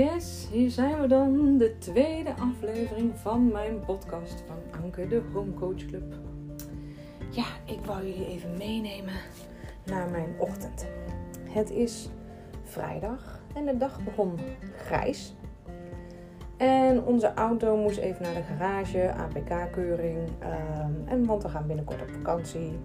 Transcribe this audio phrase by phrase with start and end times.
[0.00, 1.58] Yes, hier zijn we dan.
[1.58, 6.14] De tweede aflevering van mijn podcast van Anke, de Home Coach Club.
[7.30, 9.14] Ja, ik wou jullie even meenemen
[9.84, 10.86] naar mijn ochtend.
[11.50, 12.10] Het is
[12.62, 14.38] vrijdag en de dag begon
[14.76, 15.34] grijs.
[16.56, 20.18] En onze auto moest even naar de garage, APK-keuring.
[20.18, 22.78] Um, en want we gaan binnenkort op vakantie.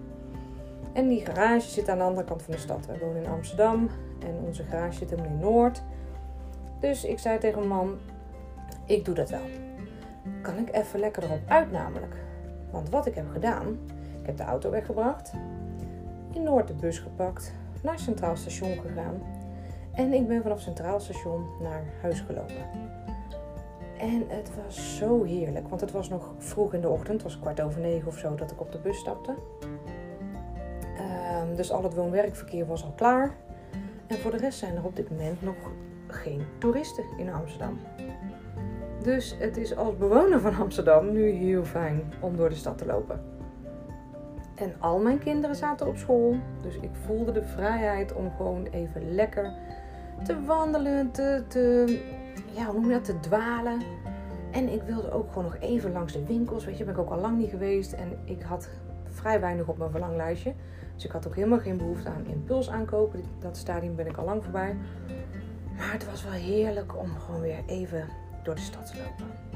[0.92, 2.86] En die garage zit aan de andere kant van de stad.
[2.86, 5.82] We wonen in Amsterdam en onze garage zit helemaal in Noord.
[6.80, 7.98] Dus ik zei tegen mijn man,
[8.84, 9.46] ik doe dat wel.
[10.42, 12.14] Kan ik even lekker erop uit namelijk.
[12.70, 13.78] Want wat ik heb gedaan,
[14.20, 15.32] ik heb de auto weggebracht,
[16.32, 17.52] in Noord de bus gepakt,
[17.82, 19.22] naar Centraal Station gegaan.
[19.92, 22.94] En ik ben vanaf Centraal Station naar huis gelopen.
[23.98, 27.40] En het was zo heerlijk, want het was nog vroeg in de ochtend, het was
[27.40, 29.34] kwart over negen of zo dat ik op de bus stapte.
[31.40, 33.34] Um, dus al het woon-werkverkeer was al klaar.
[34.06, 35.54] En voor de rest zijn er op dit moment nog
[36.16, 37.78] geen toeristen in Amsterdam.
[39.02, 42.86] Dus het is als bewoner van Amsterdam nu heel fijn om door de stad te
[42.86, 43.20] lopen.
[44.54, 49.14] En al mijn kinderen zaten op school, dus ik voelde de vrijheid om gewoon even
[49.14, 49.52] lekker
[50.24, 52.00] te wandelen, te,
[52.52, 53.80] ja, hoe noem je dat, te dwalen.
[54.50, 57.10] En ik wilde ook gewoon nog even langs de winkels, weet je, ben ik ook
[57.10, 57.92] al lang niet geweest.
[57.92, 58.68] En ik had
[59.04, 60.54] vrij weinig op mijn verlanglijstje.
[60.94, 63.20] Dus ik had ook helemaal geen behoefte aan impuls aankopen.
[63.38, 64.76] Dat stadium ben ik al lang voorbij.
[65.76, 68.08] Maar het was wel heerlijk om gewoon weer even
[68.42, 69.46] door de stad te lopen.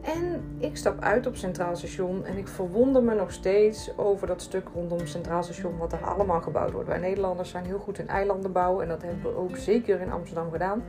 [0.00, 4.42] En ik stap uit op Centraal Station en ik verwonder me nog steeds over dat
[4.42, 6.88] stuk rondom Centraal Station, wat er allemaal gebouwd wordt.
[6.88, 10.12] Wij Nederlanders zijn heel goed in eilanden bouwen en dat hebben we ook zeker in
[10.12, 10.82] Amsterdam gedaan.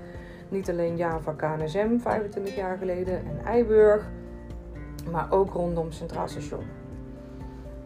[0.50, 4.10] Niet alleen Java KNSM 25 jaar geleden en Eiburg,
[5.12, 6.79] maar ook rondom Centraal Station.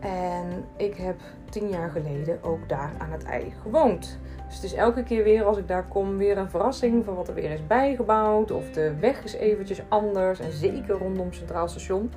[0.03, 4.19] En ik heb tien jaar geleden ook daar aan het ei gewoond.
[4.45, 7.27] Dus het is elke keer weer als ik daar kom weer een verrassing van wat
[7.27, 8.51] er weer is bijgebouwd.
[8.51, 10.39] Of de weg is eventjes anders.
[10.39, 12.11] En zeker rondom Centraal Station.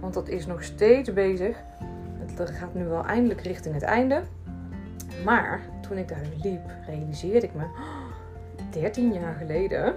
[0.00, 1.62] Want dat is nog steeds bezig.
[2.34, 4.22] Het gaat nu wel eindelijk richting het einde.
[5.24, 7.64] Maar toen ik daar liep, realiseerde ik me...
[8.70, 9.94] 13 jaar geleden,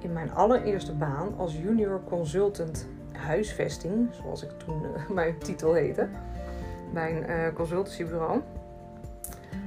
[0.00, 6.08] in mijn allereerste baan als junior consultant huisvesting, zoals ik toen uh, mijn titel heette,
[6.92, 8.40] bij een uh, consultancybureau,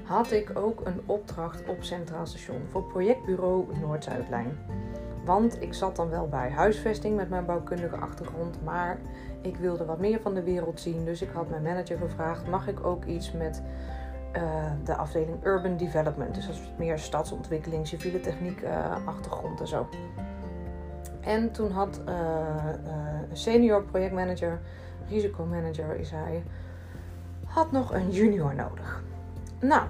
[0.03, 4.58] had ik ook een opdracht op Centraal Station voor projectbureau Noord-Zuidlijn.
[5.25, 8.97] Want ik zat dan wel bij huisvesting met mijn bouwkundige achtergrond, maar
[9.41, 11.06] ik wilde wat meer van de wereld zien.
[11.06, 13.62] Dus ik had mijn manager gevraagd: mag ik ook iets met
[14.35, 14.41] uh,
[14.84, 16.35] de afdeling Urban Development?
[16.35, 19.88] Dus dat is meer stadsontwikkeling, civiele techniek, uh, achtergrond en zo.
[21.22, 22.02] En toen had
[23.30, 24.59] een senior projectmanager,
[25.08, 26.44] risicomanager is hij,
[27.55, 29.03] had nog een junior nodig.
[29.59, 29.88] Nou,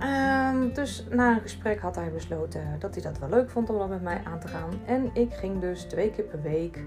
[0.00, 3.78] um, dus na een gesprek had hij besloten dat hij dat wel leuk vond om
[3.78, 4.70] dat met mij aan te gaan.
[4.86, 6.84] En ik ging dus twee keer per week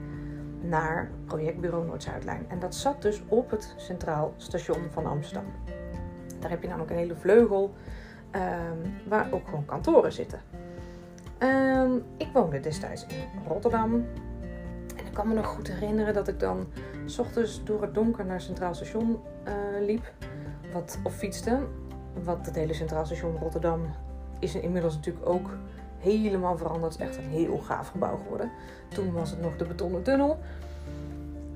[0.61, 2.45] naar projectbureau Noord-Zuidlijn.
[2.47, 5.45] En dat zat dus op het Centraal Station van Amsterdam.
[6.39, 7.73] Daar heb je namelijk een hele vleugel
[8.35, 10.39] um, waar ook gewoon kantoren zitten.
[11.39, 14.05] Um, ik woonde destijds in Rotterdam.
[15.19, 16.67] Kan me nog goed herinneren dat ik dan
[17.05, 20.11] s ochtends door het donker naar Centraal Station uh, liep.
[20.73, 21.59] Wat, of fietste.
[22.23, 23.81] Want het hele Centraal Station Rotterdam
[24.39, 25.49] is inmiddels natuurlijk ook
[25.97, 26.93] helemaal veranderd.
[26.93, 28.51] Het is echt een heel gaaf gebouw geworden.
[28.87, 30.39] Toen was het nog de betonnen tunnel.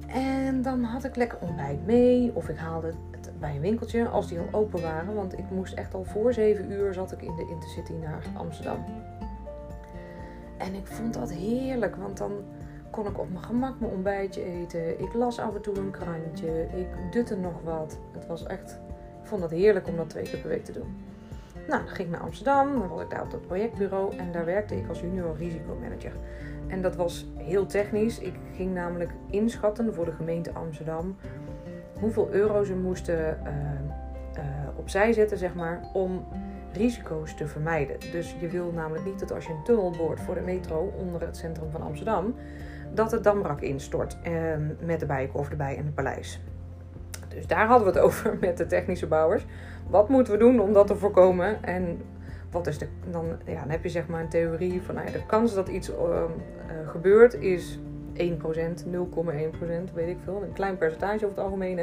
[0.07, 2.31] En dan had ik lekker ontbijt mee.
[2.33, 5.15] Of ik haalde het bij een winkeltje als die al open waren.
[5.15, 8.85] Want ik moest echt al voor 7 uur zat ik in de Intercity naar Amsterdam.
[10.57, 11.95] En ik vond dat heerlijk.
[11.95, 12.31] Want dan
[12.93, 14.99] kon ik op mijn gemak mijn ontbijtje eten.
[14.99, 16.67] Ik las af en toe een krantje.
[16.75, 17.99] Ik dutte nog wat.
[18.11, 18.79] Het was echt
[19.21, 20.95] ik vond het heerlijk om dat twee keer per week te doen.
[21.67, 24.45] Nou, dan ging ik naar Amsterdam, dan was ik daar op dat projectbureau en daar
[24.45, 26.11] werkte ik als junior risicomanager.
[26.67, 28.19] En dat was heel technisch.
[28.19, 31.15] Ik ging namelijk inschatten voor de gemeente Amsterdam
[31.99, 34.43] hoeveel euro ze moesten uh, uh,
[34.75, 36.25] opzij zetten, zeg maar, om
[36.73, 37.99] risico's te vermijden.
[38.11, 41.21] Dus je wil namelijk niet dat als je een tunnel boort voor de metro onder
[41.21, 42.35] het centrum van Amsterdam,
[42.93, 44.31] dat het Damrak instort uh,
[44.79, 46.41] met de Bijenkorf erbij en het paleis.
[47.27, 49.45] Dus daar hadden we het over met de technische bouwers.
[49.89, 51.63] Wat moeten we doen om dat te voorkomen?
[51.63, 52.01] En
[52.51, 55.25] wat is de, dan, ja, dan heb je zeg maar een theorie van nou de
[55.25, 57.79] kans dat iets uh, uh, gebeurt is
[58.13, 60.43] 1%, 0,1%, weet ik veel.
[60.43, 61.79] Een klein percentage over het algemeen.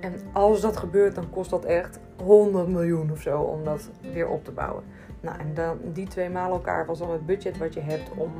[0.00, 4.28] En als dat gebeurt, dan kost dat echt 100 miljoen of zo om dat weer
[4.28, 4.84] op te bouwen.
[5.20, 8.32] Nou, en dan, die twee maal elkaar was dan het budget wat je hebt om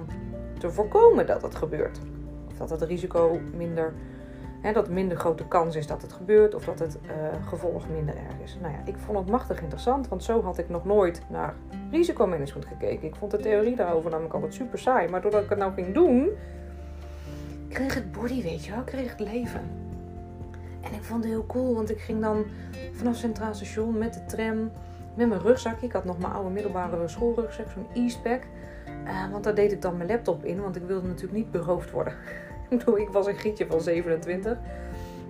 [0.70, 1.98] voorkomen dat het gebeurt.
[2.50, 3.92] Of dat het risico minder
[4.60, 8.14] Hè, dat minder grote kans is dat het gebeurt of dat het uh, gevolg minder
[8.14, 8.58] erg is.
[8.60, 11.54] Nou ja, ik vond het machtig interessant, want zo had ik nog nooit naar
[11.90, 13.08] risicomanagement gekeken.
[13.08, 15.08] Ik vond de theorie daarover namelijk altijd super saai.
[15.08, 16.30] Maar doordat ik het nou ging doen,
[17.68, 19.60] kreeg het body, weet je wel, kreeg het leven.
[20.80, 22.44] En ik vond het heel cool, want ik ging dan
[22.92, 24.70] vanaf Centraal Station met de tram,
[25.14, 25.80] met mijn rugzak.
[25.80, 28.46] Ik had nog mijn oude middelbare schoolrugzak, zo'n e-spec.
[29.06, 31.90] Uh, want daar deed ik dan mijn laptop in, want ik wilde natuurlijk niet beroofd
[31.90, 32.14] worden.
[33.04, 34.58] ik was een gietje van 27.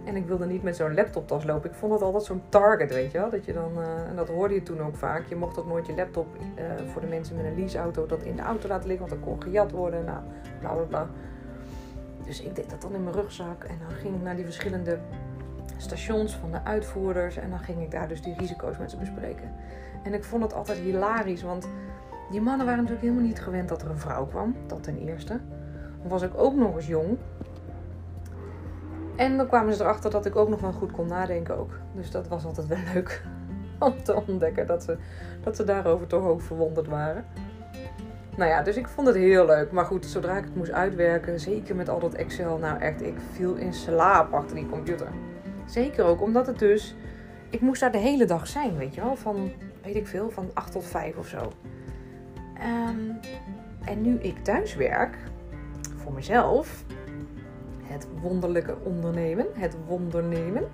[0.07, 1.71] En ik wilde niet met zo'n laptoptas lopen.
[1.71, 3.31] Ik vond dat altijd zo'n target, weet je wel.
[3.31, 5.27] Dat je dan, uh, en dat hoorde je toen ook vaak.
[5.29, 8.37] Je mocht ook nooit je laptop uh, voor de mensen met een leaseauto dat in
[8.37, 9.09] de auto laten liggen.
[9.09, 10.05] Want dan kon gejat worden.
[10.05, 10.19] Nou,
[10.61, 11.09] bla bla bla.
[12.25, 13.65] Dus ik deed dat dan in mijn rugzak.
[13.65, 14.99] En dan ging ik naar die verschillende
[15.77, 17.37] stations van de uitvoerders.
[17.37, 19.55] En dan ging ik daar dus die risico's met ze bespreken.
[20.03, 21.43] En ik vond het altijd hilarisch.
[21.43, 21.69] Want
[22.31, 24.55] die mannen waren natuurlijk helemaal niet gewend dat er een vrouw kwam.
[24.67, 25.41] Dat ten eerste.
[26.01, 27.19] Dan was ik ook nog eens jong.
[29.17, 31.71] En dan kwamen ze erachter dat ik ook nog wel goed kon nadenken ook.
[31.95, 33.25] Dus dat was altijd wel leuk
[33.79, 34.97] om te ontdekken dat ze,
[35.43, 37.25] dat ze daarover toch ook verwonderd waren.
[38.37, 39.73] Nou ja, dus ik vond het heel leuk.
[39.73, 43.17] Maar goed, zodra ik het moest uitwerken, zeker met al dat Excel, nou echt, ik
[43.33, 45.09] viel in slaap achter die computer.
[45.67, 46.97] Zeker ook omdat het dus,
[47.51, 49.17] ik moest daar de hele dag zijn, weet je wel.
[49.17, 49.51] Van,
[49.83, 51.53] weet ik veel, van 8 tot 5 of zo.
[52.63, 53.19] Um,
[53.85, 55.17] en nu ik thuis werk,
[55.97, 56.85] voor mezelf,
[57.83, 60.69] het wonderlijke ondernemen, het wondernemen,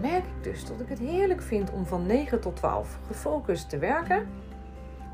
[0.00, 3.78] merk ik dus dat ik het heerlijk vind om van 9 tot 12 gefocust te
[3.78, 4.26] werken.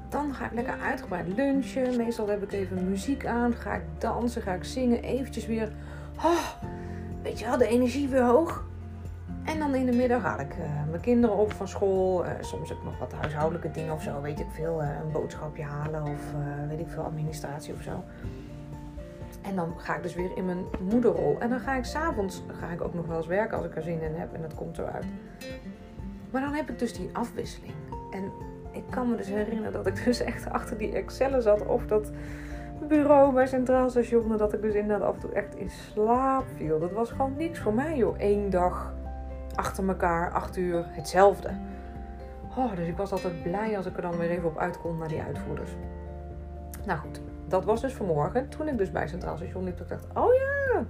[0.09, 1.97] Dan ga ik lekker uitgebreid lunchen.
[1.97, 3.55] Meestal heb ik even muziek aan.
[3.55, 5.03] Ga ik dansen, ga ik zingen.
[5.03, 5.73] Eventjes weer,
[6.17, 6.49] oh,
[7.23, 8.65] weet je wel, de energie weer hoog.
[9.45, 12.25] En dan in de middag haal ik uh, mijn kinderen op van school.
[12.25, 14.83] Uh, soms ik nog wat huishoudelijke dingen of zo, weet ik veel.
[14.83, 16.21] Uh, een boodschapje halen of
[16.69, 18.05] weet ik veel, administratie of zo.
[19.43, 21.37] En dan ga ik dus weer in mijn moederrol.
[21.41, 23.83] En dan ga ik s'avonds ga ik ook nog wel eens werken als ik er
[23.83, 24.33] zin in heb.
[24.33, 25.05] En dat komt zo uit.
[26.31, 27.73] Maar dan heb ik dus die afwisseling.
[28.11, 28.33] En
[28.71, 31.67] ik kan me dus herinneren dat ik dus echt achter die Excel zat.
[31.67, 32.11] Of dat
[32.89, 34.37] bureau bij Centraal Station.
[34.37, 36.79] Dat ik dus inderdaad af en toe echt in slaap viel.
[36.79, 38.15] Dat was gewoon niks voor mij joh.
[38.19, 38.95] Eén dag
[39.55, 41.51] achter elkaar, acht uur, hetzelfde.
[42.57, 44.99] Oh, dus ik was altijd blij als ik er dan weer even op uit kon
[44.99, 45.71] naar die uitvoerders.
[46.87, 48.49] Nou goed, dat was dus vanmorgen.
[48.49, 50.85] Toen ik dus bij Centraal Station liep, ik dacht, oh ja,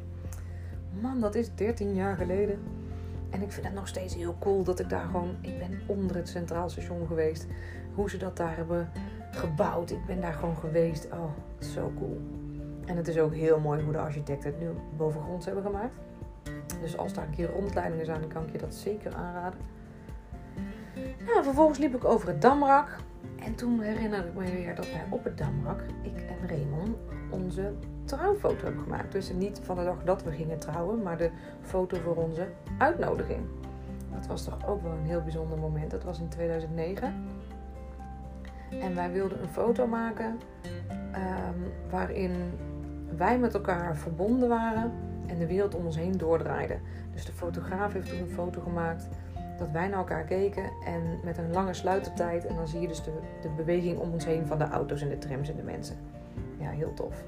[1.00, 2.58] man, dat is 13 jaar geleden.
[3.30, 6.16] En ik vind het nog steeds heel cool dat ik daar gewoon, ik ben onder
[6.16, 7.46] het Centraal Station geweest.
[7.94, 8.90] Hoe ze dat daar hebben
[9.30, 9.90] gebouwd.
[9.90, 11.08] Ik ben daar gewoon geweest.
[11.12, 12.20] Oh, zo cool.
[12.84, 15.94] En het is ook heel mooi hoe de architecten het nu bovengronds hebben gemaakt.
[16.82, 19.58] Dus als daar een keer rondleidingen zijn, kan ik je dat zeker aanraden.
[21.26, 22.96] Nou, vervolgens liep ik over het Damrak.
[23.44, 26.96] En toen herinnerde ik me weer dat wij op het Damrak, ik en Raymond,
[27.30, 27.72] onze
[28.04, 29.12] trouwfoto hebben gemaakt.
[29.12, 31.30] Dus niet van de dag dat we gingen trouwen, maar de
[31.60, 32.48] foto voor onze
[32.78, 33.40] uitnodiging.
[34.14, 35.90] Dat was toch ook wel een heel bijzonder moment.
[35.90, 37.14] Dat was in 2009.
[38.80, 40.38] En wij wilden een foto maken
[41.14, 42.32] um, waarin
[43.16, 44.92] wij met elkaar verbonden waren
[45.32, 46.78] en de wereld om ons heen doordraaide.
[47.12, 49.08] Dus de fotograaf heeft toen een foto gemaakt
[49.58, 52.46] dat wij naar elkaar keken en met een lange sluitertijd.
[52.46, 53.12] En dan zie je dus de,
[53.42, 55.96] de beweging om ons heen van de auto's en de trams en de mensen.
[56.58, 57.24] Ja, heel tof.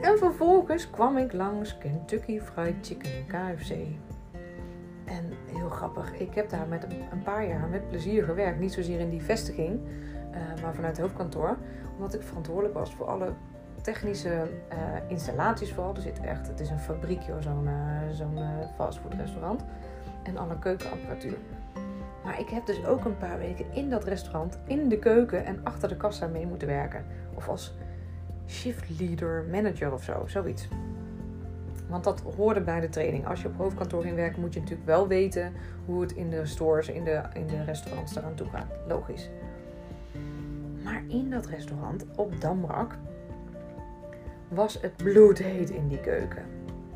[0.00, 3.70] En vervolgens kwam ik langs Kentucky Fried Chicken, KFC.
[5.04, 8.58] En heel grappig, ik heb daar met een paar jaar met plezier gewerkt.
[8.58, 11.56] Niet zozeer in die vestiging, uh, maar vanuit het hoofdkantoor.
[11.94, 13.32] Omdat ik verantwoordelijk was voor alle
[13.82, 15.94] technische uh, installaties vooral.
[15.94, 19.64] Er zit echt, het is een fabriek zo'n uh, zo'n uh, fastfoodrestaurant.
[20.22, 21.36] En alle keukenapparatuur.
[22.24, 25.60] Maar ik heb dus ook een paar weken in dat restaurant, in de keuken en
[25.62, 27.04] achter de kassa mee moeten werken.
[27.34, 27.74] Of als
[28.46, 30.68] shift leader, manager of zo, zoiets.
[31.88, 33.26] Want dat hoorde bij de training.
[33.26, 35.52] Als je op hoofdkantoor ging werken, moet je natuurlijk wel weten
[35.84, 38.66] hoe het in de stores, in de, in de restaurants eraan toe gaat.
[38.88, 39.30] Logisch.
[40.84, 42.96] Maar in dat restaurant, op Damrak,
[44.54, 46.42] was het bloedheet in die keuken.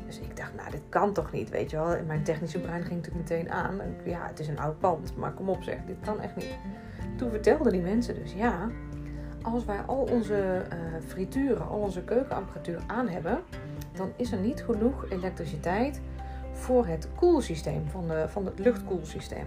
[0.05, 2.03] Dus ik dacht, nou, dit kan toch niet, weet je wel.
[2.05, 3.81] Mijn technische brein ging natuurlijk meteen aan.
[4.03, 6.57] Ja, het is een oud pand, maar kom op zeg, dit kan echt niet.
[7.17, 8.69] Toen vertelden die mensen dus, ja,
[9.41, 13.39] als wij al onze uh, frituren, al onze keukenapparatuur aan hebben,
[13.93, 16.01] dan is er niet genoeg elektriciteit
[16.51, 19.45] voor het koelsysteem, van, de, van het luchtkoelsysteem.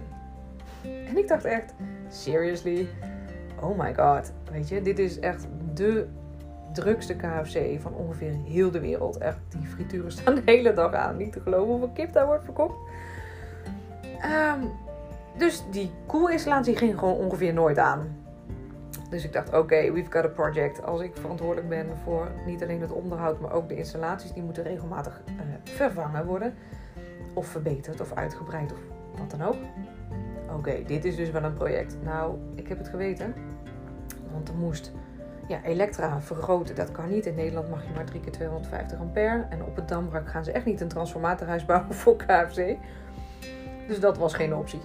[0.83, 1.73] En ik dacht echt,
[2.09, 2.87] seriously?
[3.61, 6.07] Oh my god, weet je, dit is echt de
[6.73, 9.17] drukste KFC van ongeveer heel de wereld.
[9.17, 11.17] Echt, die frituren staan de hele dag aan.
[11.17, 12.75] Niet te geloven hoeveel kip daar wordt verkocht.
[14.25, 14.71] Um,
[15.37, 18.19] dus die koelinstallatie ging gewoon ongeveer nooit aan.
[19.09, 20.83] Dus ik dacht, oké, we've got a project.
[20.83, 24.63] Als ik verantwoordelijk ben voor niet alleen het onderhoud, maar ook de installaties, die moeten
[24.63, 26.53] regelmatig uh, vervangen worden.
[27.33, 28.79] Of verbeterd of uitgebreid of
[29.19, 29.55] wat dan ook.
[30.57, 31.97] Oké, dit is dus wel een project.
[32.03, 33.33] Nou, ik heb het geweten.
[34.31, 34.91] Want er moest
[35.47, 36.75] ja, elektra vergroten.
[36.75, 37.25] Dat kan niet.
[37.25, 39.45] In Nederland mag je maar 3 keer 250 ampère.
[39.49, 42.75] En op het Dambrak gaan ze echt niet een transformatorhuis bouwen voor KFC.
[43.87, 44.81] Dus dat was geen optie.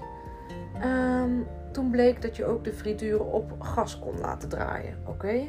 [0.85, 4.97] Um, toen bleek dat je ook de frituren op gas kon laten draaien.
[5.07, 5.49] Oké.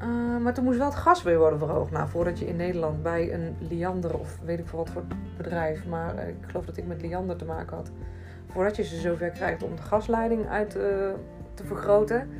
[0.00, 1.90] Eh, maar toen moest wel het gas weer worden verhoogd.
[1.90, 5.04] Nou, voordat je in Nederland bij een Liander of weet ik veel wat voor
[5.36, 7.90] bedrijf, maar eh, ik geloof dat ik met Liander te maken had.
[8.46, 10.82] Voordat je ze zover krijgt om de gasleiding uit uh,
[11.54, 12.30] te vergroten.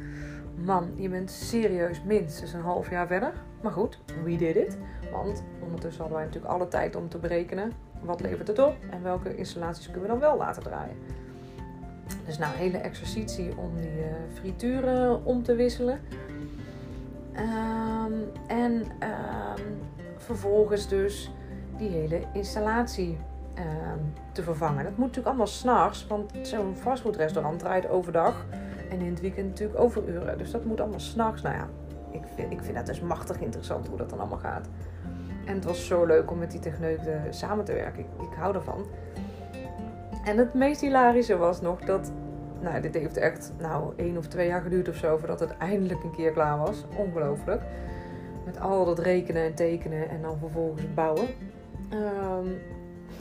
[0.64, 3.32] Man, je bent serieus minstens een half jaar verder.
[3.60, 4.78] Maar goed, we did it.
[5.12, 7.72] Want ondertussen hadden wij natuurlijk alle tijd om te berekenen
[8.02, 10.96] wat levert het op en welke installaties kunnen we dan wel laten draaien.
[12.26, 16.00] Dus nou, hele exercitie om die uh, frituren om te wisselen.
[17.36, 19.78] Um, en um,
[20.16, 21.30] vervolgens dus
[21.76, 23.18] die hele installatie
[23.58, 24.84] um, te vervangen.
[24.84, 28.46] Dat moet natuurlijk allemaal s'nachts, want zo'n fastfoodrestaurant draait overdag
[28.90, 30.38] en in het weekend natuurlijk overuren.
[30.38, 31.42] Dus dat moet allemaal s'nachts.
[31.42, 31.68] Nou ja,
[32.10, 34.68] ik vind, ik vind dat dus machtig interessant hoe dat dan allemaal gaat.
[35.44, 38.00] En het was zo leuk om met die techneuten samen te werken.
[38.00, 38.86] Ik, ik hou ervan.
[40.24, 42.12] En het meest hilarische was nog dat.
[42.60, 46.02] Nou, dit heeft echt nou, één of twee jaar geduurd of zo voordat het eindelijk
[46.02, 46.84] een keer klaar was.
[46.96, 47.62] Ongelooflijk.
[48.44, 51.26] Met al dat rekenen en tekenen en dan vervolgens bouwen.
[51.92, 52.58] Um,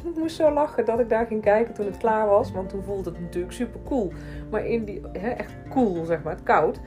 [0.14, 2.52] ik moest zo lachen dat ik daar ging kijken toen het klaar was.
[2.52, 4.12] Want toen voelde het natuurlijk super cool.
[4.50, 6.80] Maar in die, hè, echt cool zeg maar, koud.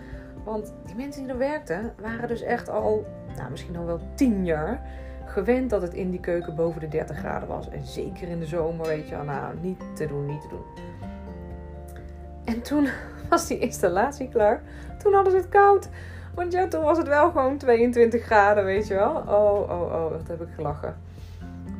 [0.44, 4.44] Want die mensen die er werkten waren dus echt al, nou misschien al wel tien
[4.44, 4.82] jaar
[5.24, 7.68] gewend dat het in die keuken boven de 30 graden was.
[7.68, 10.64] En zeker in de zomer, weet je, nou, niet te doen, niet te doen.
[12.44, 12.88] En toen
[13.30, 14.62] was die installatie klaar.
[14.98, 15.88] Toen hadden ze het koud.
[16.34, 19.16] Want ja, toen was het wel gewoon 22 graden, weet je wel.
[19.16, 20.96] Oh, oh, oh, wat heb ik gelachen.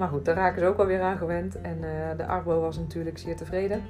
[0.01, 1.61] Maar goed, daar raken ze ook alweer aan gewend.
[1.61, 3.83] En uh, de Arbo was natuurlijk zeer tevreden.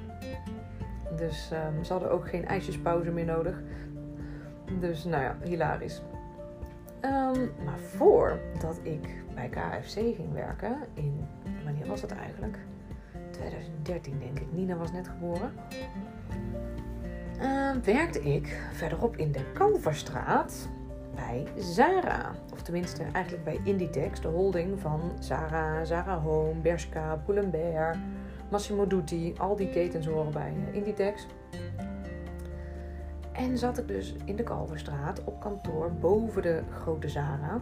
[1.15, 3.61] Dus um, ze hadden ook geen ijsjespauze meer nodig.
[4.79, 6.01] Dus nou ja, hilarisch.
[7.01, 11.27] Um, maar voordat ik bij KFC ging werken, in,
[11.63, 12.57] wanneer was dat eigenlijk?
[13.31, 15.51] 2013 denk ik, Nina was net geboren.
[17.41, 20.69] Uh, werkte ik verderop in de Kalverstraat
[21.27, 22.31] bij Zara.
[22.53, 27.97] Of tenminste eigenlijk bij Inditex, de holding van Zara, Zara Home, Bershka, Pull&Bear,
[28.49, 29.33] Massimo Dutti.
[29.37, 31.27] Al die ketens horen bij eh, Inditex.
[33.31, 37.61] En zat ik dus in de Kalverstraat op kantoor boven de grote Zara.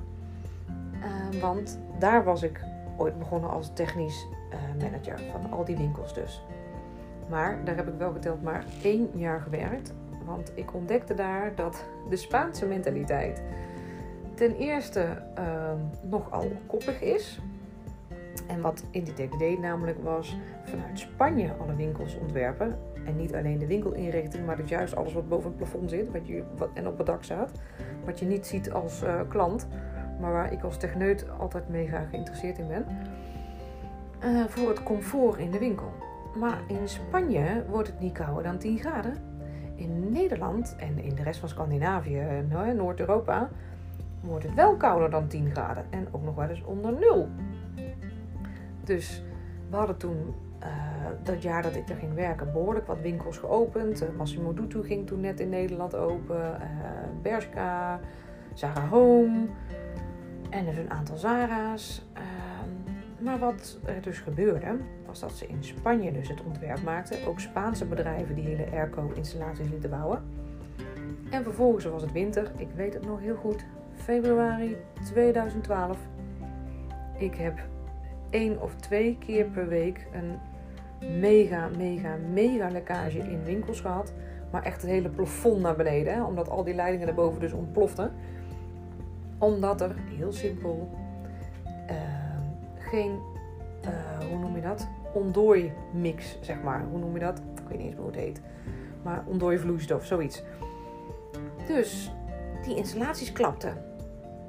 [0.93, 2.61] Uh, want daar was ik
[2.97, 6.43] ooit begonnen als technisch uh, manager van al die winkels dus.
[7.29, 9.93] Maar daar heb ik wel geteld maar één jaar gewerkt.
[10.29, 13.41] Want ik ontdekte daar dat de Spaanse mentaliteit
[14.33, 15.71] ten eerste uh,
[16.01, 17.39] nogal koppig is.
[18.47, 22.77] En wat Inditex deed namelijk was vanuit Spanje alle winkels ontwerpen.
[23.05, 26.27] En niet alleen de winkelinrichting, maar dus juist alles wat boven het plafond zit wat
[26.27, 27.51] je, wat, en op het dak staat.
[28.05, 29.67] Wat je niet ziet als uh, klant,
[30.19, 32.85] maar waar ik als techneut altijd mega geïnteresseerd in ben.
[34.23, 35.91] Uh, voor het comfort in de winkel.
[36.35, 39.28] Maar in Spanje wordt het niet kouder dan 10 graden.
[39.79, 42.45] In Nederland en in de rest van Scandinavië
[42.75, 43.49] Noord-Europa
[44.21, 45.85] wordt het wel kouder dan 10 graden.
[45.89, 47.27] En ook nog wel eens onder nul.
[48.83, 49.23] Dus
[49.69, 50.67] we hadden toen uh,
[51.23, 54.03] dat jaar dat ik er ging werken behoorlijk wat winkels geopend.
[54.03, 56.57] Uh, Massimo Dutti ging toen net in Nederland open.
[56.61, 56.61] Uh,
[57.21, 57.99] Bershka,
[58.53, 59.45] Zara Home.
[60.49, 62.05] En dus een aantal Zara's.
[62.13, 64.77] Ehm, maar wat er dus gebeurde,
[65.09, 67.27] was dat ze in Spanje dus het ontwerp maakten.
[67.27, 70.23] Ook Spaanse bedrijven die hele airco-installaties lieten bouwen.
[71.29, 72.51] En vervolgens was het winter.
[72.57, 73.65] Ik weet het nog heel goed.
[73.93, 75.97] Februari 2012.
[77.17, 77.59] Ik heb
[78.29, 80.39] één of twee keer per week een
[81.19, 84.13] mega, mega, mega lekkage in winkels gehad.
[84.51, 86.25] Maar echt het hele plafond naar beneden.
[86.25, 88.11] Omdat al die leidingen daarboven dus ontploften.
[89.37, 90.89] Omdat er, heel simpel,
[91.89, 91.95] uh,
[92.77, 93.19] geen,
[93.85, 94.87] uh, hoe noem je dat?
[95.13, 96.85] Ontdooi mix, zeg maar.
[96.89, 97.37] Hoe noem je dat?
[97.37, 98.41] Ik weet niet eens hoe het heet.
[99.03, 100.43] Maar ontdooi vloeistof, zoiets.
[101.67, 102.11] Dus
[102.63, 103.87] die installaties klapten.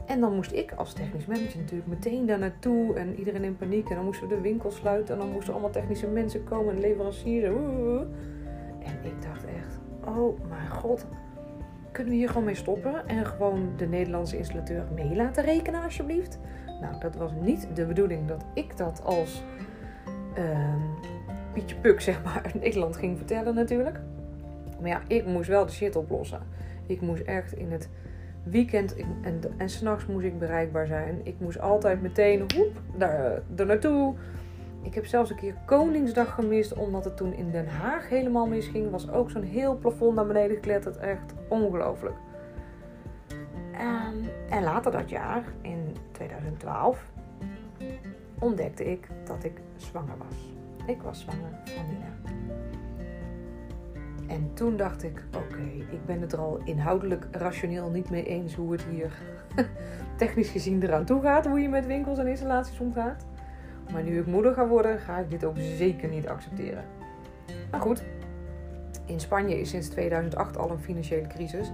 [0.06, 3.88] En dan moest ik als technisch manager natuurlijk meteen daar naartoe en iedereen in paniek.
[3.88, 6.80] En dan moesten we de winkel sluiten en dan moesten allemaal technische mensen komen en
[6.80, 7.48] leveranciers.
[8.78, 11.06] En ik dacht echt, oh mijn god,
[11.92, 16.38] kunnen we hier gewoon mee stoppen en gewoon de Nederlandse installateur mee laten rekenen alsjeblieft?
[16.80, 19.42] Nou, dat was niet de bedoeling dat ik dat als
[20.38, 20.74] uh,
[21.52, 24.00] Pietje Puk zeg maar in Nederland ging vertellen natuurlijk.
[24.80, 26.40] Maar ja, ik moest wel de shit oplossen.
[26.86, 27.88] Ik moest echt in het
[28.42, 31.20] weekend en, en s'nachts moest ik bereikbaar zijn.
[31.22, 34.14] Ik moest altijd meteen hoep, daar, er naartoe.
[34.82, 38.90] Ik heb zelfs een keer Koningsdag gemist, omdat het toen in Den Haag helemaal misging.
[38.90, 40.96] Was ook zo'n heel plafond naar beneden gekletterd.
[40.96, 42.16] Echt ongelooflijk.
[43.72, 47.10] Um, en later dat jaar, in 2012,
[48.40, 50.52] ontdekte ik dat ik zwanger was.
[50.86, 52.38] Ik was zwanger van Nina.
[54.26, 58.54] En toen dacht ik, oké, ik ben het er al inhoudelijk rationeel niet mee eens
[58.54, 59.12] hoe het hier
[60.16, 61.46] technisch gezien eraan toe gaat.
[61.46, 63.26] Hoe je met winkels en installaties omgaat.
[63.92, 66.84] Maar nu ik moeder ga worden, ga ik dit ook zeker niet accepteren.
[67.70, 68.02] Maar goed,
[69.06, 71.72] in Spanje is sinds 2008 al een financiële crisis.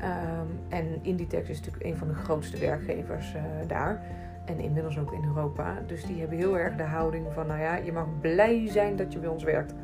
[0.00, 4.02] Um, en Inditex is natuurlijk een van de grootste werkgevers uh, daar.
[4.46, 5.82] En inmiddels ook in Europa.
[5.86, 9.12] Dus die hebben heel erg de houding van, nou ja, je mag blij zijn dat
[9.12, 9.74] je bij ons werkt.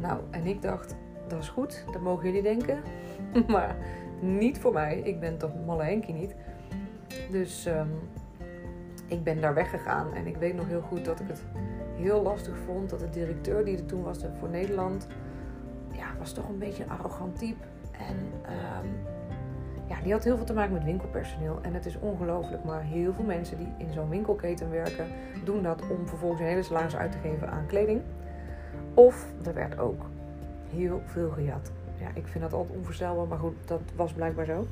[0.00, 0.96] Nou, en ik dacht,
[1.28, 2.82] dat is goed, dat mogen jullie denken.
[3.54, 3.76] maar
[4.20, 4.98] niet voor mij.
[4.98, 6.34] Ik ben toch malle Henkie niet.
[7.30, 7.90] Dus um,
[9.06, 10.14] ik ben daar weggegaan.
[10.14, 11.44] En ik weet nog heel goed dat ik het
[11.96, 12.90] heel lastig vond.
[12.90, 15.06] Dat de directeur die er toen was voor Nederland...
[15.92, 17.64] Ja, was toch een beetje een arrogant type.
[17.92, 18.16] En
[18.84, 18.90] um,
[19.92, 21.58] ja, die had heel veel te maken met winkelpersoneel.
[21.62, 25.06] En het is ongelooflijk, maar heel veel mensen die in zo'n winkelketen werken...
[25.44, 28.00] doen dat om vervolgens een hele salaris uit te geven aan kleding.
[28.94, 30.02] Of er werd ook
[30.70, 31.70] heel veel gejat.
[32.00, 34.66] Ja, ik vind dat altijd onvoorstelbaar, maar goed, dat was blijkbaar zo.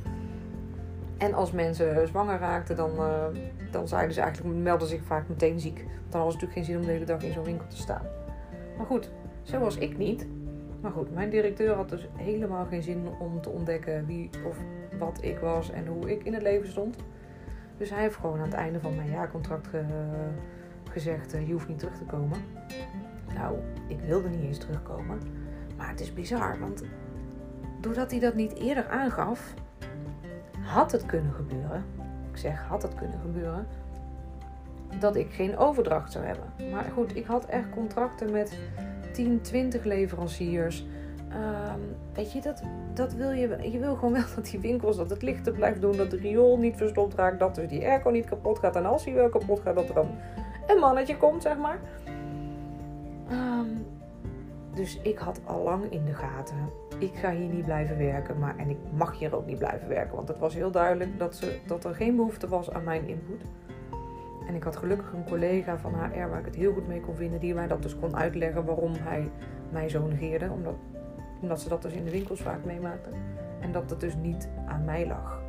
[1.17, 3.25] En als mensen zwanger raakten, dan, uh,
[3.71, 5.85] dan zeiden ze eigenlijk, melden zich vaak meteen ziek.
[6.09, 8.07] Dan was het natuurlijk geen zin om de hele dag in zo'n winkel te staan.
[8.77, 9.11] Maar goed,
[9.43, 10.27] zo was ik niet.
[10.81, 14.57] Maar goed, mijn directeur had dus helemaal geen zin om te ontdekken wie of
[15.01, 16.97] wat ik was en hoe ik in het leven stond.
[17.77, 19.69] Dus hij heeft gewoon aan het einde van mijn jaarcontract
[20.91, 22.39] gezegd: uh, je hoeft niet terug te komen.
[23.35, 25.21] Nou, ik wilde niet eens terugkomen.
[25.77, 26.83] Maar het is bizar, want
[27.81, 29.55] doordat hij dat niet eerder aangaf,
[30.63, 31.85] had het kunnen gebeuren.
[32.31, 33.67] Ik zeg had het kunnen gebeuren.
[34.99, 36.71] Dat ik geen overdracht zou hebben.
[36.71, 38.59] Maar goed, ik had echt contracten met
[39.13, 40.87] 10, 20 leveranciers.
[41.33, 42.63] Um, weet je, dat,
[42.95, 43.71] dat wil je.
[43.71, 46.59] Je wil gewoon wel dat die winkels, dat het lichter blijft doen, dat de riool
[46.59, 48.77] niet verstopt raakt, dat dus die airco niet kapot gaat.
[48.77, 50.09] En als die wel kapot gaat, dat er dan
[50.67, 51.79] een mannetje komt, zeg maar.
[53.31, 53.87] Um,
[54.75, 56.57] dus ik had al lang in de gaten.
[56.99, 60.17] Ik ga hier niet blijven werken, maar en ik mag hier ook niet blijven werken.
[60.17, 63.43] Want het was heel duidelijk dat, ze, dat er geen behoefte was aan mijn input.
[64.49, 67.15] En ik had gelukkig een collega van HR waar ik het heel goed mee kon
[67.15, 69.31] vinden, die mij dat dus kon uitleggen waarom hij
[69.73, 70.51] mij zo negeerde.
[70.51, 70.75] Omdat,
[71.41, 73.13] omdat ze dat dus in de winkels vaak meemaakten.
[73.61, 75.41] En dat het dus niet aan mij lag.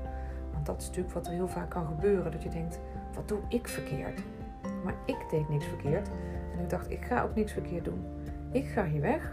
[0.51, 2.31] Want dat is natuurlijk wat er heel vaak kan gebeuren.
[2.31, 2.79] Dat je denkt,
[3.13, 4.21] wat doe ik verkeerd?
[4.83, 6.09] Maar ik deed niks verkeerd.
[6.53, 8.05] En ik dacht, ik ga ook niks verkeerd doen.
[8.51, 9.31] Ik ga hier weg,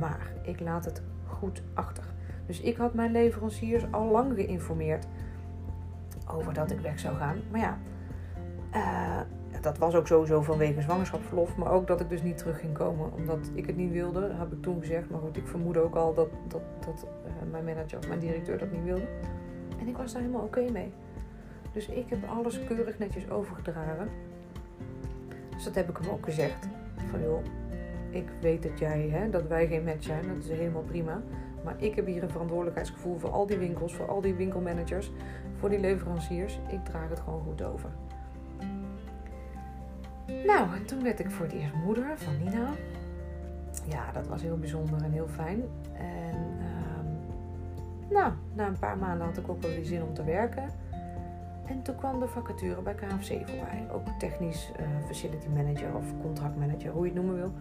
[0.00, 2.04] maar ik laat het goed achter.
[2.46, 5.06] Dus ik had mijn leveranciers al lang geïnformeerd
[6.26, 7.36] over dat ik weg zou gaan.
[7.50, 7.78] Maar ja,
[8.74, 9.20] uh,
[9.60, 11.56] dat was ook sowieso vanwege zwangerschapsverlof.
[11.56, 14.52] Maar ook dat ik dus niet terug ging komen omdat ik het niet wilde, heb
[14.52, 15.10] ik toen gezegd.
[15.10, 18.58] Maar goed, ik vermoedde ook al dat, dat, dat uh, mijn manager of mijn directeur
[18.58, 19.06] dat niet wilde.
[19.80, 20.92] En ik was daar helemaal oké mee.
[21.72, 24.08] Dus ik heb alles keurig netjes overgedragen.
[25.54, 26.68] Dus dat heb ik hem ook gezegd.
[27.10, 27.44] Van joh,
[28.10, 31.22] ik weet dat jij, hè, dat wij geen match zijn, dat is helemaal prima.
[31.64, 35.12] Maar ik heb hier een verantwoordelijkheidsgevoel voor al die winkels, voor al die winkelmanagers,
[35.54, 36.60] voor die leveranciers.
[36.68, 37.90] Ik draag het gewoon goed over.
[40.26, 42.68] Nou, en toen werd ik voor het eerst moeder van Nina.
[43.88, 45.62] Ja, dat was heel bijzonder en heel fijn.
[45.92, 47.06] En um,
[48.10, 50.70] nou, na een paar maanden had ik ook wel weer zin om te werken.
[51.66, 53.86] En toen kwam de vacature bij KFC voorbij.
[53.92, 57.52] Ook technisch uh, facility manager of contractmanager, hoe je het noemen wil.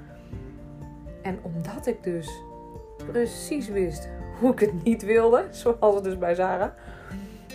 [1.22, 2.42] En omdat ik dus
[2.98, 6.74] precies wist hoe ik het niet wilde, zoals het dus bij Zara,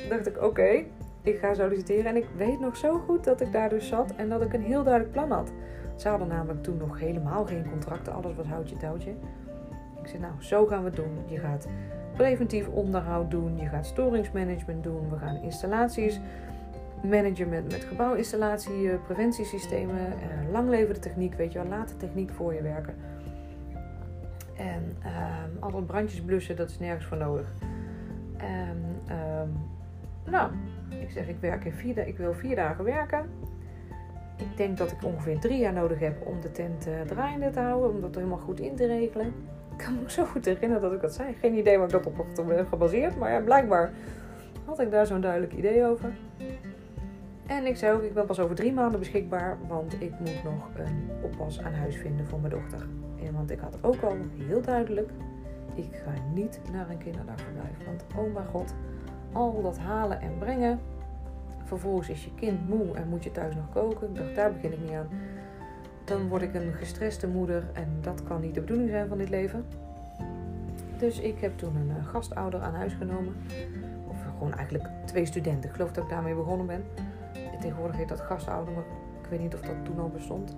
[0.08, 0.84] dacht ik: oké,
[1.22, 2.04] ik ga solliciteren.
[2.04, 4.62] En ik weet nog zo goed dat ik daar dus zat en dat ik een
[4.62, 5.52] heel duidelijk plan had.
[5.96, 9.10] Ze hadden namelijk toen nog helemaal geen contracten, alles was houtje touwtje.
[10.02, 11.18] Ik zei: nou, zo gaan we het doen.
[11.26, 11.68] Je gaat
[12.12, 16.20] preventief onderhoud doen, je gaat storingsmanagement doen, we gaan installaties
[17.02, 22.30] managen met, gebouwinstallatie, preventiesystemen, eh, lang leven de techniek, weet je wel, laat de techniek
[22.30, 22.94] voor je werken.
[24.56, 27.52] En um, altijd brandjes blussen, dat is nergens voor nodig.
[28.36, 28.76] En
[29.42, 29.52] um,
[30.32, 30.50] nou,
[30.98, 33.30] ik zeg, ik, werk in vier, ik wil vier dagen werken.
[34.36, 37.60] Ik denk dat ik ongeveer drie jaar nodig heb om de tent uh, draaiende te
[37.60, 39.26] houden, om dat helemaal goed in te regelen.
[39.70, 41.34] Ik kan me zo goed herinneren dat ik dat zei.
[41.40, 43.90] Geen idee waar ik dat op heb gebaseerd, maar ja, blijkbaar
[44.64, 46.12] had ik daar zo'n duidelijk idee over.
[47.46, 50.68] En ik zei ook, ik ben pas over drie maanden beschikbaar, want ik moet nog
[50.76, 52.86] een oppas aan huis vinden voor mijn dochter.
[53.24, 55.10] En want ik had ook al heel duidelijk,
[55.74, 57.84] ik ga niet naar een kinderdagverblijf.
[57.86, 58.74] Want oh mijn god,
[59.32, 60.80] al dat halen en brengen.
[61.64, 64.08] Vervolgens is je kind moe en moet je thuis nog koken.
[64.08, 65.08] Ik dacht, daar begin ik niet aan.
[66.04, 69.28] Dan word ik een gestreste moeder en dat kan niet de bedoeling zijn van dit
[69.28, 69.64] leven.
[70.98, 73.34] Dus ik heb toen een eh, gastouder aan huis genomen.
[74.08, 75.68] Of gewoon eigenlijk twee studenten.
[75.68, 76.84] Ik geloof dat ik daarmee begonnen ben.
[77.60, 78.84] Tegenwoordig heet dat gastouder, maar
[79.22, 80.56] ik weet niet of dat toen al bestond.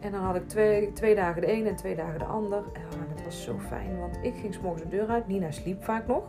[0.00, 2.58] En dan had ik twee, twee dagen de een en twee dagen de ander.
[2.58, 5.26] En dat was zo fijn, want ik ging s'morgens de deur uit.
[5.26, 6.22] Nina sliep vaak nog.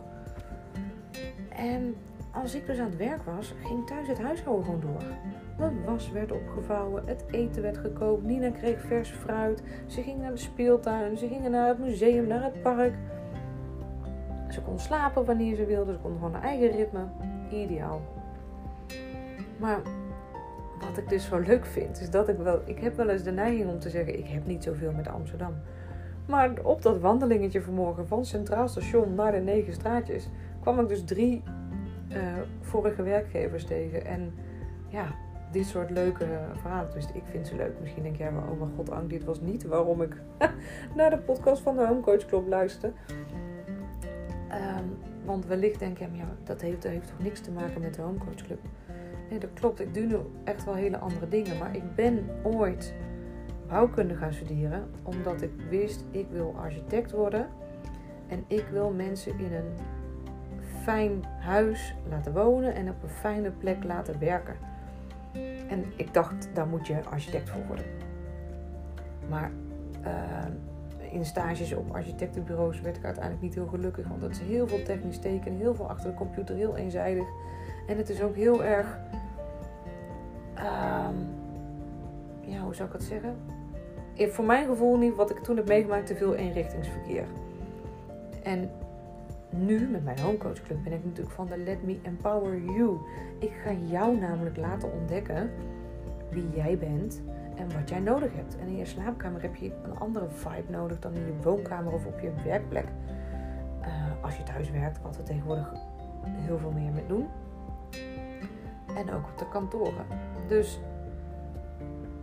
[1.56, 1.96] En
[2.30, 5.02] als ik dus aan het werk was, ging thuis het huishouden gewoon door.
[5.58, 9.62] De was werd opgevouwen, het eten werd gekookt, Nina kreeg vers fruit.
[9.86, 12.94] Ze ging naar de speeltuin, ze gingen naar het museum, naar het park.
[14.50, 17.04] Ze kon slapen wanneer ze wilde, ze kon gewoon haar eigen ritme.
[17.50, 18.00] Ideaal.
[19.56, 19.80] Maar
[20.80, 22.60] wat ik dus zo leuk vind, is dat ik wel...
[22.64, 25.54] Ik heb wel eens de neiging om te zeggen, ik heb niet zoveel met Amsterdam.
[26.26, 30.28] Maar op dat wandelingetje vanmorgen van Centraal Station naar de negen straatjes...
[30.72, 31.42] kwam ik dus drie
[32.08, 32.16] uh,
[32.60, 34.04] vorige werkgevers tegen.
[34.04, 34.34] En
[34.88, 35.14] ja,
[35.52, 36.26] dit soort leuke
[36.60, 36.92] verhalen.
[36.92, 37.80] Dus ik vind ze leuk.
[37.80, 40.16] Misschien denk jij wel, oh mijn god, Ang, dit was niet waarom ik
[40.96, 42.94] naar de podcast van de Homecoach Club luisterde.
[44.50, 48.02] Um, want wellicht denk je, ja, dat heeft, heeft toch niks te maken met de
[48.02, 48.60] Homecoach Club.
[49.30, 49.80] Nee, dat klopt.
[49.80, 51.58] Ik doe nu echt wel hele andere dingen.
[51.58, 52.94] Maar ik ben ooit
[53.68, 54.90] bouwkunde gaan studeren.
[55.02, 57.48] Omdat ik wist, ik wil architect worden.
[58.26, 59.74] En ik wil mensen in een
[60.86, 64.56] fijn huis laten wonen en op een fijne plek laten werken.
[65.68, 67.84] En ik dacht, daar moet je architect voor worden.
[69.28, 69.50] Maar
[70.04, 74.08] uh, in stages op architectenbureaus werd ik uiteindelijk niet heel gelukkig.
[74.08, 77.24] Want het is heel veel technisch tekenen, heel veel achter de computer, heel eenzijdig.
[77.86, 78.98] En het is ook heel erg.
[80.56, 81.08] Uh,
[82.40, 83.36] ja, hoe zou ik het zeggen?
[84.16, 87.24] Voor mijn gevoel niet, wat ik toen heb meegemaakt, te veel eenrichtingsverkeer.
[88.42, 88.70] En
[89.50, 92.98] nu met mijn Homecoach Club ben ik natuurlijk van de Let Me Empower You.
[93.38, 95.50] Ik ga jou namelijk laten ontdekken
[96.30, 97.22] wie jij bent
[97.56, 98.58] en wat jij nodig hebt.
[98.58, 102.06] En in je slaapkamer heb je een andere vibe nodig dan in je woonkamer of
[102.06, 102.86] op je werkplek.
[103.80, 105.72] Uh, als je thuis werkt, wat we tegenwoordig
[106.24, 107.26] heel veel meer mee doen.
[108.96, 110.06] En ook op de kantoren.
[110.48, 110.80] Dus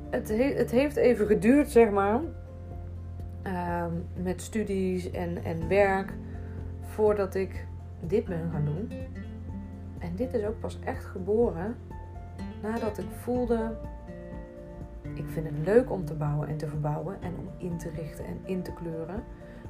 [0.10, 2.20] het, he het heeft even geduurd, zeg maar.
[3.48, 6.14] Uh, met studies en, en werk
[6.94, 7.66] voordat ik
[8.00, 8.92] dit ben gaan doen.
[10.00, 11.76] En dit is ook pas echt geboren
[12.62, 13.76] nadat ik voelde,
[15.14, 18.26] ik vind het leuk om te bouwen en te verbouwen en om in te richten
[18.26, 19.24] en in te kleuren.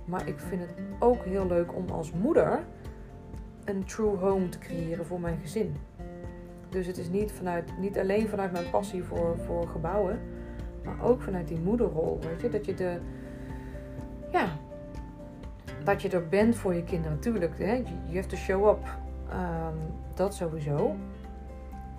[0.06, 2.64] Maar ik vind het ook heel leuk om als moeder
[3.66, 5.76] een true home te creëren voor mijn gezin.
[6.70, 10.20] Dus het is niet, vanuit, niet alleen vanuit mijn passie voor, voor gebouwen,
[10.84, 12.20] maar ook vanuit die moederrol.
[12.20, 13.00] Weet je, dat je de,
[14.32, 14.58] ja,
[15.84, 17.16] dat je er bent voor je kinderen.
[17.16, 19.02] Natuurlijk, you have to show up.
[19.30, 19.78] Um,
[20.14, 20.96] dat sowieso.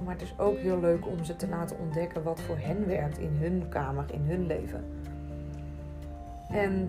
[0.04, 3.18] Maar het is ook heel leuk om ze te laten ontdekken wat voor hen werkt
[3.18, 4.84] in hun kamer, in hun leven.
[6.48, 6.88] En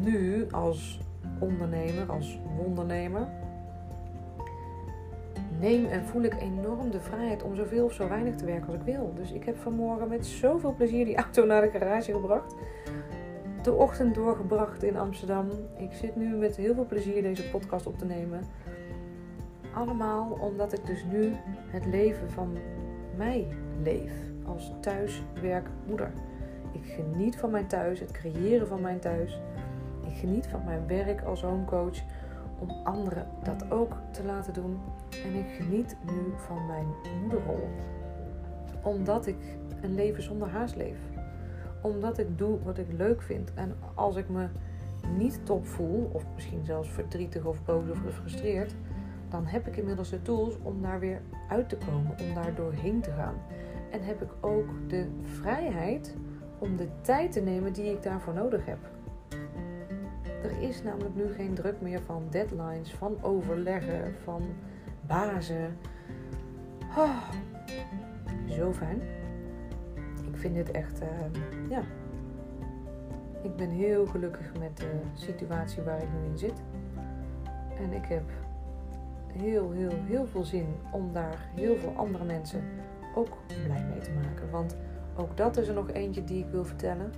[0.00, 1.00] nu als
[1.38, 3.28] ondernemer, als wondernemer,
[5.58, 8.76] neem en voel ik enorm de vrijheid om zoveel of zo weinig te werken als
[8.76, 9.12] ik wil.
[9.14, 12.54] Dus ik heb vanmorgen met zoveel plezier die auto naar de garage gebracht
[13.62, 15.48] de ochtend doorgebracht in Amsterdam.
[15.76, 18.40] Ik zit nu met heel veel plezier deze podcast op te nemen.
[19.74, 21.32] Allemaal omdat ik dus nu
[21.66, 22.56] het leven van
[23.16, 23.46] mij
[23.82, 24.12] leef
[24.44, 26.12] als thuiswerkmoeder.
[26.72, 29.40] Ik geniet van mijn thuis, het creëren van mijn thuis.
[30.06, 31.98] Ik geniet van mijn werk als homecoach
[32.58, 34.80] om anderen dat ook te laten doen.
[35.24, 36.86] En ik geniet nu van mijn
[37.20, 37.68] moederrol.
[38.82, 41.11] Omdat ik een leven zonder haast leef
[41.82, 43.54] omdat ik doe wat ik leuk vind.
[43.54, 44.48] En als ik me
[45.16, 48.74] niet top voel, of misschien zelfs verdrietig of boos of gefrustreerd,
[49.28, 53.00] dan heb ik inmiddels de tools om daar weer uit te komen, om daar doorheen
[53.00, 53.34] te gaan.
[53.90, 56.16] En heb ik ook de vrijheid
[56.58, 58.78] om de tijd te nemen die ik daarvoor nodig heb.
[60.42, 64.42] Er is namelijk nu geen druk meer van deadlines, van overleggen, van
[65.06, 65.76] bazen.
[66.96, 67.30] Oh,
[68.48, 69.02] zo fijn
[70.42, 71.08] vind dit echt, uh,
[71.70, 71.82] ja.
[73.42, 76.62] Ik ben heel gelukkig met de situatie waar ik nu in zit.
[77.78, 78.22] En ik heb
[79.26, 82.62] heel, heel, heel veel zin om daar heel veel andere mensen
[83.14, 84.50] ook blij mee te maken.
[84.50, 84.76] Want
[85.16, 87.12] ook dat is er nog eentje die ik wil vertellen.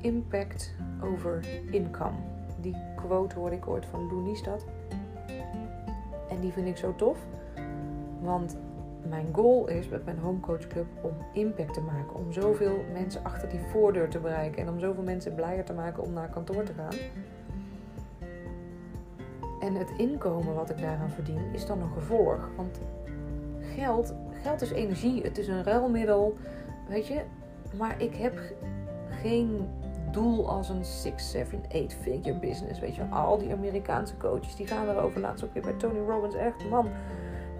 [0.00, 2.16] Impact over income.
[2.60, 4.64] Die quote hoorde ik ooit van Lou Niestad.
[6.28, 7.18] En die vind ik zo tof.
[8.20, 8.56] Want
[9.08, 12.14] mijn goal is met mijn Home Coach Club om impact te maken.
[12.16, 14.62] Om zoveel mensen achter die voordeur te bereiken.
[14.62, 16.94] En om zoveel mensen blijer te maken om naar kantoor te gaan.
[19.60, 22.48] En het inkomen wat ik daaraan verdien is dan een gevolg.
[22.56, 22.80] Want
[23.60, 25.22] geld, geld is energie.
[25.22, 26.36] Het is een ruilmiddel.
[26.88, 27.22] Weet je.
[27.78, 28.40] Maar ik heb
[29.10, 29.68] geen
[30.10, 32.80] doel als een 6, 7, 8 figure business.
[32.80, 35.20] Weet je, al die Amerikaanse coaches die gaan erover.
[35.20, 36.34] Laatst ook weer bij Tony Robbins.
[36.34, 36.88] Echt, man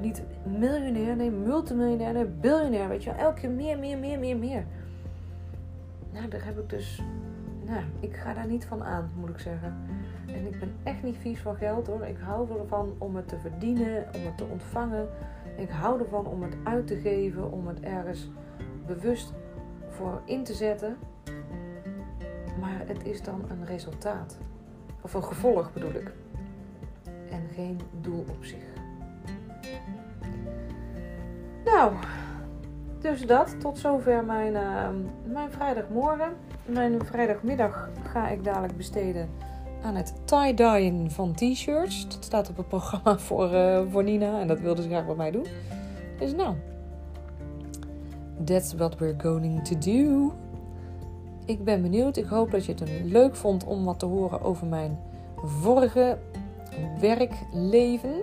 [0.01, 2.89] niet miljonair, nee, multimiljonair, nee, biljonair.
[2.89, 4.65] Weet je wel, elke keer meer, meer, meer, meer, meer.
[6.13, 7.03] Nou, daar heb ik dus.
[7.65, 9.77] Nou, ik ga daar niet van aan, moet ik zeggen.
[10.27, 12.05] En ik ben echt niet vies van geld hoor.
[12.05, 15.09] Ik hou ervan om het te verdienen, om het te ontvangen.
[15.57, 18.31] Ik hou ervan om het uit te geven, om het ergens
[18.87, 19.33] bewust
[19.89, 20.97] voor in te zetten.
[22.61, 24.39] Maar het is dan een resultaat.
[25.01, 26.13] Of een gevolg bedoel ik.
[27.31, 28.74] En geen doel op zich.
[31.75, 31.93] Nou,
[33.01, 33.61] dus dat.
[33.61, 34.89] Tot zover mijn, uh,
[35.25, 36.33] mijn vrijdagmorgen.
[36.67, 39.29] Mijn vrijdagmiddag ga ik dadelijk besteden
[39.83, 42.09] aan het tie-dyen van t-shirts.
[42.09, 45.15] Dat staat op het programma voor, uh, voor Nina en dat wilde ze graag bij
[45.15, 45.47] mij doen.
[46.19, 46.55] Dus nou,
[48.45, 50.33] that's what we're going to do.
[51.47, 52.17] Ik ben benieuwd.
[52.17, 54.99] Ik hoop dat je het leuk vond om wat te horen over mijn
[55.43, 56.19] vorige
[57.01, 58.23] werkleven.